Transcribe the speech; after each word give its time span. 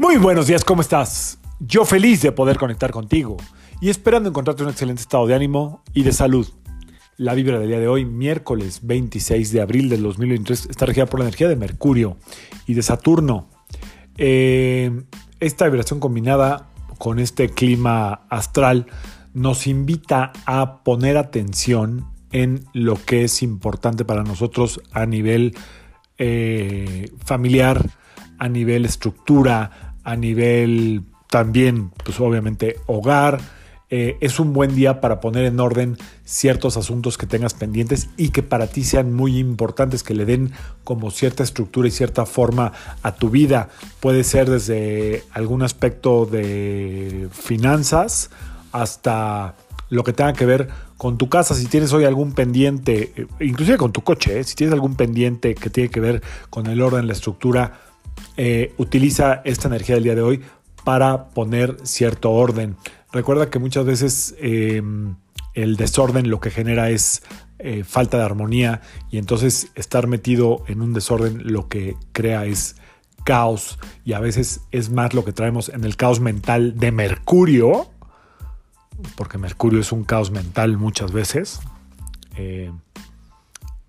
Muy 0.00 0.16
buenos 0.16 0.46
días, 0.46 0.64
¿cómo 0.64 0.80
estás? 0.80 1.38
Yo 1.58 1.84
feliz 1.84 2.22
de 2.22 2.32
poder 2.32 2.56
conectar 2.56 2.90
contigo 2.90 3.36
y 3.82 3.90
esperando 3.90 4.30
encontrarte 4.30 4.62
un 4.62 4.70
excelente 4.70 5.02
estado 5.02 5.26
de 5.26 5.34
ánimo 5.34 5.82
y 5.92 6.04
de 6.04 6.12
salud. 6.14 6.48
La 7.18 7.34
vibra 7.34 7.58
del 7.58 7.68
día 7.68 7.80
de 7.80 7.86
hoy, 7.86 8.06
miércoles 8.06 8.80
26 8.82 9.52
de 9.52 9.60
abril 9.60 9.90
del 9.90 10.02
2023, 10.02 10.68
está 10.70 10.86
regida 10.86 11.04
por 11.04 11.20
la 11.20 11.26
energía 11.26 11.48
de 11.48 11.56
Mercurio 11.56 12.16
y 12.66 12.72
de 12.72 12.82
Saturno. 12.82 13.50
Eh, 14.16 15.02
esta 15.38 15.66
vibración 15.66 16.00
combinada 16.00 16.70
con 16.96 17.18
este 17.18 17.50
clima 17.50 18.22
astral 18.30 18.86
nos 19.34 19.66
invita 19.66 20.32
a 20.46 20.82
poner 20.82 21.18
atención 21.18 22.06
en 22.32 22.64
lo 22.72 22.94
que 22.94 23.24
es 23.24 23.42
importante 23.42 24.06
para 24.06 24.22
nosotros 24.22 24.80
a 24.92 25.04
nivel 25.04 25.54
eh, 26.16 27.10
familiar, 27.22 27.90
a 28.38 28.48
nivel 28.48 28.86
estructura, 28.86 29.89
a 30.04 30.16
nivel 30.16 31.02
también, 31.28 31.90
pues 32.04 32.20
obviamente, 32.20 32.76
hogar. 32.86 33.40
Eh, 33.92 34.16
es 34.20 34.38
un 34.38 34.52
buen 34.52 34.76
día 34.76 35.00
para 35.00 35.20
poner 35.20 35.46
en 35.46 35.58
orden 35.58 35.98
ciertos 36.24 36.76
asuntos 36.76 37.18
que 37.18 37.26
tengas 37.26 37.54
pendientes 37.54 38.08
y 38.16 38.28
que 38.28 38.44
para 38.44 38.68
ti 38.68 38.84
sean 38.84 39.12
muy 39.12 39.38
importantes, 39.38 40.04
que 40.04 40.14
le 40.14 40.24
den 40.24 40.52
como 40.84 41.10
cierta 41.10 41.42
estructura 41.42 41.88
y 41.88 41.90
cierta 41.90 42.24
forma 42.24 42.72
a 43.02 43.16
tu 43.16 43.30
vida. 43.30 43.68
Puede 43.98 44.22
ser 44.22 44.48
desde 44.48 45.24
algún 45.32 45.62
aspecto 45.62 46.24
de 46.24 47.28
finanzas 47.32 48.30
hasta 48.70 49.56
lo 49.88 50.04
que 50.04 50.12
tenga 50.12 50.34
que 50.34 50.46
ver 50.46 50.68
con 50.96 51.18
tu 51.18 51.28
casa, 51.28 51.54
si 51.54 51.66
tienes 51.66 51.94
hoy 51.94 52.04
algún 52.04 52.32
pendiente, 52.32 53.12
eh, 53.16 53.26
inclusive 53.40 53.78
con 53.78 53.90
tu 53.90 54.02
coche, 54.02 54.38
eh, 54.38 54.44
si 54.44 54.54
tienes 54.54 54.74
algún 54.74 54.96
pendiente 54.96 55.54
que 55.54 55.70
tiene 55.70 55.88
que 55.88 55.98
ver 55.98 56.22
con 56.50 56.66
el 56.66 56.82
orden, 56.82 57.06
la 57.06 57.14
estructura, 57.14 57.80
eh, 58.36 58.74
utiliza 58.78 59.42
esta 59.44 59.68
energía 59.68 59.96
del 59.96 60.04
día 60.04 60.14
de 60.14 60.22
hoy 60.22 60.40
para 60.84 61.28
poner 61.28 61.76
cierto 61.82 62.30
orden. 62.30 62.76
Recuerda 63.12 63.50
que 63.50 63.58
muchas 63.58 63.84
veces 63.84 64.34
em, 64.38 65.16
el 65.54 65.76
desorden 65.76 66.30
lo 66.30 66.40
que 66.40 66.50
genera 66.50 66.90
es 66.90 67.22
eh, 67.58 67.84
falta 67.84 68.16
de 68.16 68.24
armonía 68.24 68.80
y 69.10 69.18
entonces 69.18 69.70
estar 69.74 70.06
metido 70.06 70.64
en 70.66 70.80
un 70.80 70.94
desorden 70.94 71.52
lo 71.52 71.68
que 71.68 71.96
crea 72.12 72.46
es 72.46 72.76
caos 73.24 73.78
y 74.04 74.14
a 74.14 74.20
veces 74.20 74.62
es 74.70 74.90
más 74.90 75.12
lo 75.12 75.24
que 75.24 75.32
traemos 75.32 75.68
en 75.68 75.84
el 75.84 75.96
caos 75.96 76.20
mental 76.20 76.78
de 76.78 76.92
Mercurio, 76.92 77.90
porque 79.16 79.38
Mercurio 79.38 79.80
es 79.80 79.92
un 79.92 80.04
caos 80.04 80.30
mental 80.30 80.78
muchas 80.78 81.12
veces. 81.12 81.60
Eh, 82.36 82.72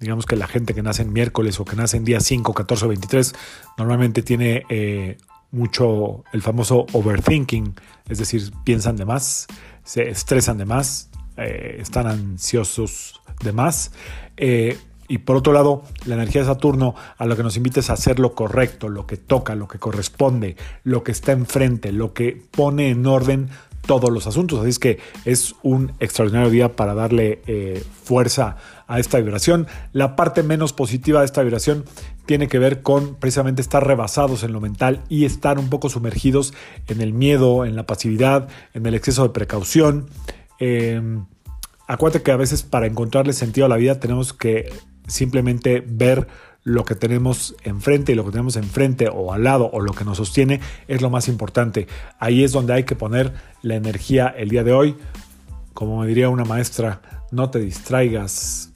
digamos 0.00 0.24
que 0.26 0.34
la 0.34 0.48
gente 0.48 0.74
que 0.74 0.82
nace 0.82 1.02
en 1.02 1.12
miércoles 1.12 1.60
o 1.60 1.64
que 1.64 1.76
nace 1.76 1.98
en 1.98 2.04
día 2.04 2.20
5, 2.20 2.54
14 2.54 2.86
o 2.86 2.88
23 2.88 3.34
normalmente 3.76 4.22
tiene 4.22 4.64
eh, 4.70 5.18
mucho 5.52 6.24
el 6.32 6.42
famoso 6.42 6.86
overthinking, 6.92 7.74
es 8.08 8.18
decir, 8.18 8.50
piensan 8.64 8.96
de 8.96 9.04
más, 9.04 9.46
se 9.84 10.08
estresan 10.08 10.58
de 10.58 10.64
más, 10.64 11.10
eh, 11.36 11.76
están 11.80 12.06
ansiosos 12.06 13.20
de 13.42 13.52
más. 13.52 13.92
Eh, 14.36 14.78
y 15.08 15.18
por 15.18 15.36
otro 15.36 15.52
lado, 15.52 15.82
la 16.06 16.14
energía 16.14 16.42
de 16.42 16.46
Saturno 16.46 16.94
a 17.18 17.26
lo 17.26 17.36
que 17.36 17.42
nos 17.42 17.56
invita 17.56 17.80
es 17.80 17.90
a 17.90 17.94
hacer 17.94 18.20
lo 18.20 18.34
correcto, 18.34 18.88
lo 18.88 19.06
que 19.08 19.16
toca, 19.16 19.56
lo 19.56 19.66
que 19.66 19.80
corresponde, 19.80 20.56
lo 20.84 21.02
que 21.02 21.10
está 21.10 21.32
enfrente, 21.32 21.90
lo 21.90 22.14
que 22.14 22.40
pone 22.52 22.90
en 22.90 23.04
orden 23.06 23.50
todos 23.90 24.12
los 24.12 24.28
asuntos. 24.28 24.60
Así 24.60 24.68
es 24.68 24.78
que 24.78 25.00
es 25.24 25.56
un 25.64 25.90
extraordinario 25.98 26.48
día 26.48 26.76
para 26.76 26.94
darle 26.94 27.42
eh, 27.48 27.82
fuerza 28.04 28.54
a 28.86 29.00
esta 29.00 29.18
vibración. 29.18 29.66
La 29.92 30.14
parte 30.14 30.44
menos 30.44 30.72
positiva 30.72 31.18
de 31.18 31.26
esta 31.26 31.42
vibración 31.42 31.84
tiene 32.24 32.46
que 32.46 32.60
ver 32.60 32.82
con 32.82 33.16
precisamente 33.16 33.60
estar 33.60 33.84
rebasados 33.84 34.44
en 34.44 34.52
lo 34.52 34.60
mental 34.60 35.00
y 35.08 35.24
estar 35.24 35.58
un 35.58 35.70
poco 35.70 35.88
sumergidos 35.88 36.54
en 36.86 37.00
el 37.00 37.12
miedo, 37.12 37.64
en 37.64 37.74
la 37.74 37.84
pasividad, 37.84 38.48
en 38.74 38.86
el 38.86 38.94
exceso 38.94 39.24
de 39.24 39.30
precaución. 39.30 40.08
Em, 40.60 41.26
acuérdate 41.88 42.22
que 42.22 42.30
a 42.30 42.36
veces 42.36 42.62
para 42.62 42.86
encontrarle 42.86 43.32
sentido 43.32 43.66
a 43.66 43.68
la 43.68 43.76
vida 43.76 43.98
tenemos 43.98 44.32
que 44.32 44.72
simplemente 45.08 45.82
ver 45.84 46.28
lo 46.62 46.84
que 46.84 46.94
tenemos 46.94 47.54
enfrente 47.64 48.12
y 48.12 48.14
lo 48.14 48.24
que 48.24 48.32
tenemos 48.32 48.56
enfrente 48.56 49.08
o 49.12 49.32
al 49.32 49.44
lado 49.44 49.70
o 49.72 49.80
lo 49.80 49.92
que 49.92 50.04
nos 50.04 50.18
sostiene 50.18 50.60
es 50.88 51.00
lo 51.00 51.10
más 51.10 51.28
importante. 51.28 51.86
Ahí 52.18 52.44
es 52.44 52.52
donde 52.52 52.74
hay 52.74 52.84
que 52.84 52.96
poner 52.96 53.32
la 53.62 53.76
energía 53.76 54.28
el 54.28 54.48
día 54.48 54.64
de 54.64 54.72
hoy. 54.72 54.96
Como 55.74 56.00
me 56.00 56.06
diría 56.06 56.28
una 56.28 56.44
maestra, 56.44 57.00
no 57.30 57.50
te 57.50 57.60
distraigas 57.60 58.72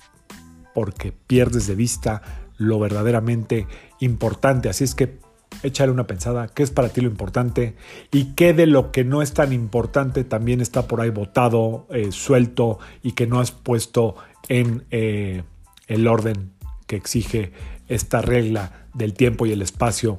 porque 0.75 1.13
pierdes 1.13 1.67
de 1.67 1.75
vista 1.75 2.23
lo 2.57 2.79
verdaderamente 2.79 3.67
importante. 4.01 4.69
Así 4.69 4.85
es 4.85 4.95
que 4.95 5.19
échale 5.63 5.93
una 5.93 6.07
pensada, 6.07 6.49
qué 6.49 6.63
es 6.63 6.71
para 6.71 6.89
ti 6.89 7.01
lo 7.01 7.09
importante 7.09 7.77
y 8.11 8.35
qué 8.35 8.53
de 8.53 8.67
lo 8.67 8.91
que 8.91 9.05
no 9.05 9.23
es 9.23 9.33
tan 9.33 9.53
importante 9.53 10.25
también 10.25 10.61
está 10.61 10.89
por 10.89 11.01
ahí 11.01 11.11
botado, 11.11 11.87
eh, 11.91 12.13
suelto 12.13 12.79
y 13.03 13.13
que 13.13 13.27
no 13.27 13.41
has 13.41 13.53
puesto 13.53 14.17
en 14.49 14.85
eh, 14.91 15.43
el 15.87 16.07
orden 16.07 16.54
que 16.87 16.97
exige 16.97 17.53
esta 17.89 18.23
regla 18.23 18.87
del 18.95 19.15
tiempo 19.15 19.47
y 19.47 19.53
el 19.53 19.63
espacio 19.63 20.19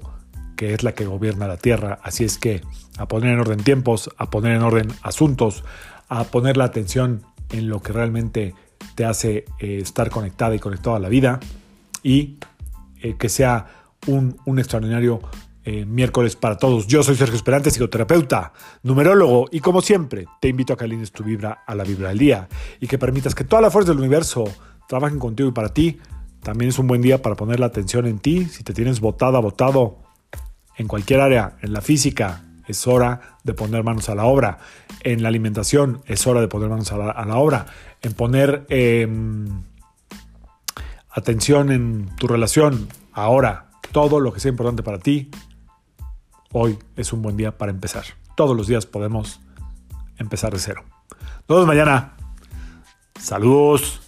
que 0.56 0.74
es 0.74 0.84
la 0.84 0.94
que 0.94 1.06
gobierna 1.06 1.48
la 1.48 1.58
Tierra. 1.58 2.00
Así 2.04 2.24
es 2.24 2.38
que 2.38 2.62
a 2.98 3.08
poner 3.08 3.34
en 3.34 3.40
orden 3.40 3.64
tiempos, 3.64 4.10
a 4.18 4.30
poner 4.30 4.56
en 4.56 4.62
orden 4.62 4.88
asuntos, 5.02 5.64
a 6.08 6.24
poner 6.26 6.58
la 6.58 6.66
atención 6.66 7.24
en 7.50 7.70
lo 7.70 7.82
que 7.82 7.92
realmente 7.92 8.54
te 8.96 9.06
hace 9.06 9.46
eh, 9.60 9.80
estar 9.82 10.10
conectada 10.10 10.56
y 10.56 10.60
conectado 10.60 10.96
a 10.96 11.00
la 11.00 11.10
vida 11.10 11.40
y 12.04 12.38
eh, 13.02 13.16
que 13.18 13.30
sea 13.30 13.68
un, 14.08 14.38
extraordinario 14.58 15.20
eh, 15.64 15.86
miércoles 15.86 16.36
para 16.36 16.58
todos. 16.58 16.88
Yo 16.88 17.04
soy 17.04 17.16
Sergio 17.16 17.36
Esperante, 17.36 17.72
psicoterapeuta, 17.72 18.54
numerólogo 18.84 19.48
y 19.52 19.60
como 19.60 19.82
siempre 19.82 20.26
te 20.40 20.48
invito 20.48 20.74
a 20.74 20.78
que 20.78 20.86
alines 20.86 21.12
tu 21.12 21.24
vibra 21.24 21.64
a 21.66 21.76
la 21.76 21.84
vibra 21.84 22.10
del 22.10 22.20
día 22.20 22.48
y 22.80 22.88
que 22.88 22.98
permitas 22.98 23.36
que 23.36 23.44
toda 23.44 23.62
la 23.62 23.72
fuerza 23.72 23.92
del 23.92 24.00
universo 24.00 24.46
trabajen 24.88 25.20
contigo 25.20 25.50
y 25.50 25.54
para 25.54 25.74
ti 25.74 26.00
también 26.46 26.70
es 26.70 26.78
un 26.78 26.86
buen 26.86 27.02
día 27.02 27.24
para 27.24 27.36
poner 27.36 27.60
la 27.60 27.66
atención 27.66 28.06
en 28.06 28.20
ti. 28.20 28.46
Si 28.46 28.64
te 28.64 28.72
tienes 28.72 29.00
botada, 29.00 29.40
botado 29.40 29.98
en 30.78 30.88
cualquier 30.88 31.20
área, 31.20 31.58
en 31.64 31.74
la 31.74 31.82
física, 31.82 32.44
es 32.68 32.86
hora 32.86 33.40
de 33.44 33.56
poner 33.56 33.84
manos 33.84 34.10
a 34.10 34.16
la 34.16 34.26
obra. 34.26 34.60
En 35.02 35.24
la 35.24 35.30
alimentación, 35.30 36.04
es 36.06 36.28
hora 36.28 36.42
de 36.42 36.48
poner 36.48 36.70
manos 36.70 36.92
a 36.92 36.98
la, 36.98 37.38
obra. 37.38 37.66
En 38.04 38.14
poner 38.14 38.68
em, 38.70 39.64
atención 41.10 41.72
en 41.72 42.16
tu 42.16 42.28
relación, 42.28 42.90
ahora, 43.12 43.72
todo 43.92 44.20
lo 44.20 44.32
que 44.32 44.40
sea 44.40 44.52
importante 44.52 44.84
para 44.84 45.00
ti, 45.00 45.32
hoy 46.52 46.78
es 46.96 47.12
un 47.12 47.24
buen 47.24 47.38
día 47.38 47.58
para 47.58 47.72
empezar. 47.72 48.04
Todos 48.36 48.56
los 48.56 48.68
días 48.68 48.86
podemos 48.86 49.40
empezar 50.20 50.54
de 50.54 50.60
cero. 50.60 50.84
Nos 51.50 51.58
vemos 51.58 51.66
mañana. 51.66 52.14
Saludos. 53.20 54.05